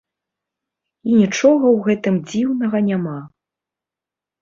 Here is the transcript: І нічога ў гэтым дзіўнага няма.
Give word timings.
І 1.09 1.19
нічога 1.19 1.63
ў 1.73 1.77
гэтым 1.91 2.15
дзіўнага 2.29 2.77
няма. 2.91 3.19